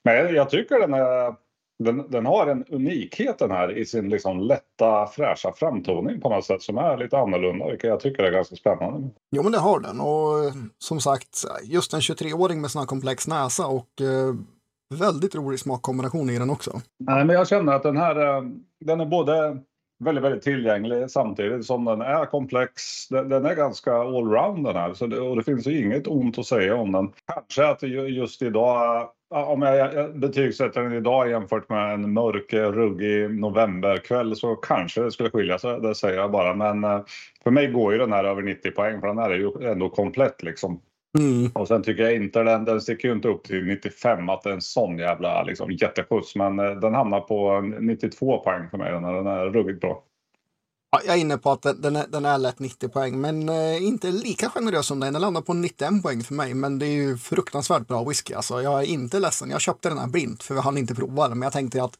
Men 0.08 0.36
jag, 0.36 0.50
tycker 0.50 0.80
den 0.80 0.94
är... 0.94 1.36
Den, 1.84 2.12
den 2.12 2.26
har 2.26 2.48
en 2.48 2.66
unikhet 2.70 3.40
den 3.40 3.52
här 3.52 3.78
i 3.78 3.86
sin 3.86 4.10
liksom 4.10 4.40
lätta 4.40 5.08
fräscha 5.08 5.52
framtoning 5.56 6.22
på 6.22 6.30
något 6.30 6.46
sätt 6.46 6.62
som 6.62 6.78
är 6.78 6.98
lite 6.98 7.18
annorlunda, 7.18 7.70
vilket 7.70 7.90
jag 7.90 8.00
tycker 8.00 8.24
är 8.24 8.32
ganska 8.32 8.56
spännande. 8.56 9.10
Jo, 9.32 9.44
men 9.44 9.52
det 9.52 9.58
har 9.58 9.80
den. 9.80 10.00
Och 10.00 10.46
eh, 10.46 10.54
som 10.78 11.00
sagt, 11.00 11.44
just 11.64 11.94
en 11.94 12.00
23-åring 12.00 12.62
med 12.62 12.72
sån 12.72 12.80
här 12.80 12.88
komplex 12.88 13.28
näsa 13.28 13.68
och 13.68 14.02
eh, 14.02 14.36
väldigt 15.00 15.36
rolig 15.36 15.60
smakkombination 15.60 16.30
i 16.30 16.40
den 16.40 16.50
också. 16.50 16.82
Nej, 17.00 17.26
men 17.26 17.36
jag 17.36 17.48
känner 17.48 17.74
att 17.74 17.84
den 17.84 17.98
här 17.98 18.38
eh, 18.38 18.44
den 18.86 19.00
är 19.02 19.06
både 19.06 19.58
väldigt, 20.04 20.24
väldigt 20.24 20.44
tillgänglig 20.44 21.12
samtidigt 21.12 21.66
som 21.66 21.86
den 21.86 22.02
är 22.02 22.26
komplex. 22.26 23.08
Den, 23.10 23.30
den 23.30 23.46
är 23.46 23.56
ganska 23.56 23.94
allround 23.94 24.66
den 24.66 24.76
här 24.76 24.94
så 24.94 25.08
det, 25.08 25.20
och 25.20 25.36
det 25.36 25.44
finns 25.44 25.68
ju 25.68 25.84
inget 25.86 26.08
ont 26.08 26.40
att 26.40 26.46
säga 26.46 26.76
om 26.76 26.92
den. 26.92 27.12
Kanske 27.34 27.68
att 27.68 27.84
ju- 27.84 28.08
just 28.08 28.42
idag, 28.42 29.10
om 29.30 29.62
jag, 29.62 30.20
betygsätter 30.20 30.82
den 30.82 30.94
idag 30.94 31.30
jämfört 31.30 31.70
med 31.70 31.94
en 31.94 32.14
mörk, 32.14 32.54
ruggig 32.54 33.40
novemberkväll 33.40 34.36
så 34.36 34.56
kanske 34.56 35.02
det 35.02 35.12
skulle 35.12 35.30
skilja 35.30 35.60
sig, 35.60 35.82
det 35.82 35.96
säger 35.96 36.18
jag 36.18 36.32
bara. 36.32 36.54
Men 36.54 36.84
eh, 36.84 37.02
för 37.44 37.52
mig 37.52 37.68
går 37.68 37.94
ju 37.94 38.00
den 38.00 38.12
här 38.12 38.24
över 38.24 38.42
90 38.42 38.72
poäng 38.72 39.00
för 39.00 39.08
den 39.08 39.18
här 39.18 39.30
är 39.30 39.38
ju 39.38 39.72
ändå 39.72 39.90
komplett 39.90 40.44
liksom. 40.44 40.82
Mm. 41.20 41.52
Och 41.54 41.68
sen 41.68 41.84
tycker 41.84 42.04
jag 42.04 42.16
inte 42.16 42.44
den, 42.44 42.66
den 42.66 42.82
sticker 42.82 43.08
ju 43.08 43.14
inte 43.14 43.28
upp 43.28 43.44
till 43.44 43.66
95 43.66 44.30
att 44.30 44.42
det 44.42 44.50
är 44.50 44.54
en 44.54 44.62
sån 44.62 44.98
jävla 44.98 45.44
liksom, 45.44 45.72
jätteskjuts. 45.72 46.36
Men 46.36 46.60
eh, 46.60 46.72
den 46.72 46.94
hamnar 46.94 47.20
på 47.20 47.62
92 47.80 48.38
poäng 48.38 48.70
för 48.70 48.78
mig. 48.78 48.92
Den, 48.92 49.04
här, 49.04 49.14
den 49.14 49.28
är 49.28 49.46
ruggigt 49.46 49.82
bra. 49.82 50.04
Ja, 50.92 51.02
jag 51.06 51.16
är 51.16 51.20
inne 51.20 51.38
på 51.38 51.52
att 51.52 51.62
den, 51.62 51.96
är, 51.96 52.08
den 52.08 52.26
är 52.26 52.38
lätt 52.38 52.60
90 52.60 52.90
poäng, 52.90 53.22
men 53.22 53.50
eh, 53.50 53.84
inte 53.84 54.12
lika 54.12 54.50
generös 54.50 54.86
som 54.86 55.00
den. 55.00 55.14
Den 55.14 55.22
landar 55.22 55.42
på 55.42 55.54
91 55.54 56.04
poäng 56.04 56.24
för 56.24 56.34
mig, 56.34 56.54
men 56.54 56.80
det 56.80 56.86
är 56.86 56.92
ju 56.92 57.18
fruktansvärt 57.18 57.88
bra 57.88 58.04
whisky. 58.04 58.34
Alltså, 58.34 58.62
jag 58.62 58.80
är 58.80 58.86
inte 58.86 59.20
ledsen. 59.20 59.50
Jag 59.50 59.62
köpte 59.62 59.90
den 59.90 59.98
här 59.98 60.08
blint, 60.08 60.44
för 60.44 60.54
vi 60.56 60.62
hann 60.62 60.78
inte 60.78 60.96
prova 60.96 61.28
den. 61.28 61.40
Men 61.40 61.46
jag 61.46 61.54
tänkte 61.54 61.84
att 61.84 61.98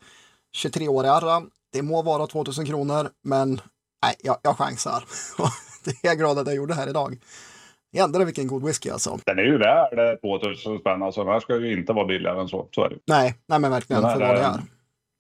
23-årig 0.64 1.10
Arran, 1.10 1.50
det 1.74 1.82
må 1.82 2.02
vara 2.02 2.28
2000 2.28 2.66
kronor, 2.66 3.10
men 3.24 3.62
nej, 4.04 4.16
jag, 4.24 4.38
jag 4.44 4.58
chansar. 4.58 5.04
det 5.86 5.92
är 5.92 5.98
jag 6.02 6.18
glad 6.18 6.40
att 6.40 6.48
jag 6.48 6.56
gjorde 6.56 6.74
här 6.74 6.90
idag. 6.90 7.18
Jädrar 7.96 8.26
vilken 8.26 8.48
god 8.48 8.64
whisky 8.66 8.90
alltså. 8.90 9.20
Den 9.26 9.40
är 9.40 9.44
ju 9.44 9.58
värd 9.58 10.00
eh, 10.00 10.40
2000 10.40 10.80
spänn. 10.80 11.04
Alltså, 11.04 11.24
den 11.24 11.34
här 11.34 11.40
ska 11.40 11.56
ju 11.56 11.80
inte 11.80 11.94
vara 11.94 12.06
billigare 12.06 12.42
än 12.42 12.48
så. 12.48 12.68
Så 12.72 12.84
är 12.84 12.90
det. 12.90 12.96
Nej, 13.08 13.36
nej 13.48 13.60
men 13.60 13.72
verkligen 13.72 14.02
Den 14.02 14.12
här 14.12 14.18
för 14.20 14.26
vad 14.28 14.36
det 14.36 14.42
är- 14.42 14.62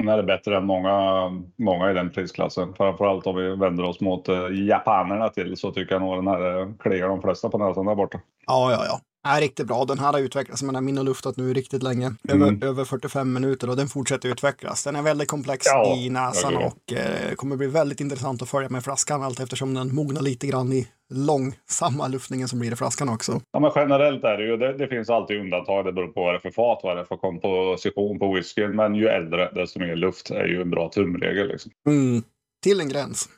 är. 0.03 0.05
Den 0.05 0.19
är 0.19 0.23
bättre 0.23 0.57
än 0.57 0.65
många, 0.65 1.29
många 1.55 1.91
i 1.91 1.93
den 1.93 2.09
prisklassen. 2.09 2.73
Framförallt 2.73 3.27
om 3.27 3.35
vi 3.35 3.55
vänder 3.55 3.83
oss 3.83 4.01
mot 4.01 4.29
eh, 4.29 4.47
japanerna 4.51 5.29
till 5.29 5.57
så 5.57 5.71
tycker 5.71 5.95
jag 5.95 6.01
nog 6.01 6.17
den 6.17 6.27
här 6.27 6.59
eh, 6.59 6.67
kliar 6.79 7.07
de 7.07 7.21
flesta 7.21 7.49
på 7.49 7.57
näsan 7.57 7.85
där 7.85 7.95
borta. 7.95 8.19
Ja, 8.47 8.71
ja, 8.71 8.85
ja 8.85 8.99
är 9.27 9.41
riktigt 9.41 9.67
bra. 9.67 9.85
Den 9.85 9.99
här 9.99 10.13
har 10.13 10.19
utvecklats, 10.19 10.63
men 10.63 10.85
min 10.85 10.97
har 10.97 11.03
luftat 11.03 11.37
nu 11.37 11.53
riktigt 11.53 11.83
länge. 11.83 12.13
Mm. 12.29 12.41
Över, 12.41 12.67
över 12.67 12.85
45 12.85 13.33
minuter 13.33 13.69
och 13.69 13.75
den 13.75 13.87
fortsätter 13.87 14.29
utvecklas. 14.29 14.83
Den 14.83 14.95
är 14.95 15.01
väldigt 15.01 15.27
komplex 15.27 15.65
Ja, 15.65 15.95
i 15.97 16.09
näsan 16.09 16.53
verkligen. 16.53 16.71
och 16.71 16.93
eh, 16.93 17.35
kommer 17.35 17.55
bli 17.55 17.67
väldigt 17.67 18.01
intressant 18.01 18.41
att 18.41 18.49
följa 18.49 18.69
med 18.69 18.83
flaskan 18.83 19.23
allt 19.23 19.39
eftersom 19.39 19.73
den 19.73 19.95
mognar 19.95 20.21
lite 20.21 20.47
grann 20.47 20.73
i 20.73 20.87
långsamma 21.13 22.07
luftningen 22.07 22.47
som 22.47 22.59
blir 22.59 22.73
i 22.73 22.75
flaskan 22.75 23.09
också. 23.09 23.41
Ja, 23.51 23.59
men 23.59 23.71
generellt 23.75 24.23
är 24.23 24.37
det 24.37 24.43
ju, 24.43 24.57
det, 24.57 24.77
det 24.77 24.87
finns 24.87 25.09
alltid 25.09 25.39
undantag. 25.39 25.85
Det 25.85 25.91
beror 25.91 26.07
på 26.07 26.21
vad 26.23 26.33
det 26.33 26.37
är 26.37 26.39
för 26.39 26.51
fat, 26.51 26.79
vad 26.83 26.97
det 26.97 27.01
är 27.01 27.05
för 27.05 27.17
komposition 27.17 28.19
på 28.19 28.33
whiskyn. 28.33 28.75
Men 28.75 28.95
ju 28.95 29.07
äldre, 29.07 29.51
desto 29.55 29.79
mer 29.79 29.95
luft 29.95 30.29
är 30.31 30.45
ju 30.45 30.61
en 30.61 30.69
bra 30.69 30.89
tumregel. 30.89 31.47
Liksom. 31.47 31.71
Mm. 31.87 32.23
Till 32.63 32.79
en 32.79 32.89
gräns. 32.89 33.29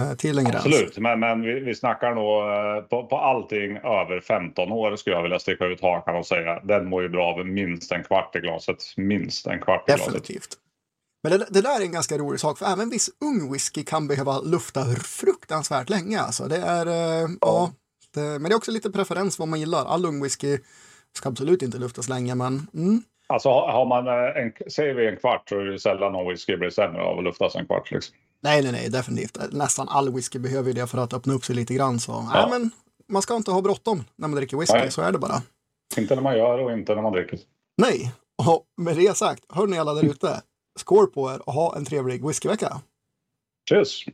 Eh, 0.00 0.14
till 0.14 0.38
en 0.38 0.44
gräns. 0.44 0.66
Absolut, 0.66 0.98
men, 0.98 1.20
men 1.20 1.42
vi, 1.42 1.60
vi 1.60 1.74
snackar 1.74 2.14
nog 2.14 2.42
eh, 2.42 2.82
på, 2.88 3.06
på 3.06 3.16
allting 3.16 3.76
över 3.76 4.20
15 4.20 4.72
år 4.72 4.96
skulle 4.96 5.16
jag 5.16 5.22
vilja 5.22 5.38
sticka 5.38 5.64
ut 5.64 5.80
hakan 5.80 6.16
och 6.16 6.26
säga. 6.26 6.60
Den 6.64 6.88
mår 6.88 7.02
ju 7.02 7.08
bra 7.08 7.26
av 7.26 7.46
minst 7.46 7.92
en 7.92 8.04
kvart 8.04 8.36
i 8.36 8.38
glaset. 8.38 8.76
Minst 8.96 9.46
en 9.46 9.60
kvart 9.60 9.88
i 9.88 9.92
glaset. 9.92 10.06
Definitivt. 10.06 10.58
Men 11.22 11.38
det, 11.38 11.46
det 11.50 11.62
där 11.62 11.80
är 11.80 11.84
en 11.84 11.92
ganska 11.92 12.18
rolig 12.18 12.40
sak, 12.40 12.58
för 12.58 12.66
även 12.66 12.90
viss 12.90 13.10
ung 13.20 13.52
whisky 13.52 13.84
kan 13.84 14.08
behöva 14.08 14.40
lufta 14.40 14.84
fruktansvärt 14.94 15.88
länge. 15.88 16.20
Alltså. 16.20 16.44
Det 16.44 16.56
är, 16.56 16.86
eh, 16.86 17.28
ja. 17.40 17.72
det, 18.14 18.20
men 18.20 18.42
det 18.42 18.52
är 18.52 18.56
också 18.56 18.70
lite 18.70 18.90
preferens 18.90 19.38
vad 19.38 19.48
man 19.48 19.60
gillar. 19.60 19.84
All 19.84 20.04
ung 20.06 20.22
whisky 20.22 20.58
ska 21.16 21.28
absolut 21.28 21.62
inte 21.62 21.78
luftas 21.78 22.08
länge, 22.08 22.34
men 22.34 22.66
mm, 22.74 23.02
Alltså 23.26 23.48
har 23.48 23.72
har 23.72 23.86
man, 23.86 24.06
eh, 24.06 24.42
en, 24.42 24.52
säger 24.70 24.94
vi 24.94 25.06
en 25.06 25.16
kvart 25.16 25.48
så 25.48 25.58
är 25.58 25.64
det 25.64 25.78
sällan 25.78 26.12
någon 26.12 26.28
whisky 26.28 26.56
blir 26.56 26.70
sämre 26.70 27.02
av 27.02 27.18
att 27.18 27.24
luftas 27.24 27.56
en 27.56 27.66
kvart. 27.66 27.90
Liksom. 27.90 28.16
Nej, 28.42 28.62
nej, 28.62 28.72
nej, 28.72 28.90
definitivt. 28.90 29.52
Nästan 29.52 29.88
all 29.88 30.12
whisky 30.14 30.38
behöver 30.38 30.68
ju 30.68 30.72
det 30.74 30.86
för 30.86 30.98
att 30.98 31.12
öppna 31.12 31.34
upp 31.34 31.44
sig 31.44 31.56
lite 31.56 31.74
grann. 31.74 32.00
Så, 32.00 32.12
Ja. 32.12 32.30
nej, 32.34 32.46
men 32.60 32.70
man 33.08 33.22
ska 33.22 33.36
inte 33.36 33.50
ha 33.50 33.60
bråttom 33.62 34.04
när 34.16 34.28
man 34.28 34.36
dricker 34.36 34.56
whisky, 34.56 34.76
Nej. 34.78 34.90
så 34.90 35.02
är 35.02 35.12
det 35.12 35.18
bara. 35.18 35.42
Inte 35.96 36.14
när 36.14 36.22
man 36.22 36.36
gör 36.36 36.58
och 36.58 36.72
inte 36.72 36.94
när 36.94 37.02
man 37.02 37.12
dricker. 37.12 37.38
Nej, 37.76 38.12
och 38.48 38.64
med 38.76 38.96
det 38.96 39.16
sagt, 39.16 39.44
hörni 39.48 39.78
alla 39.78 39.94
där 39.94 40.04
ute, 40.04 40.42
skål 40.78 41.06
på 41.06 41.32
er 41.32 41.48
och 41.48 41.52
ha 41.52 41.76
en 41.76 41.84
trevlig 41.84 42.26
whiskyvecka. 42.26 42.80
Cheers! 43.70 44.06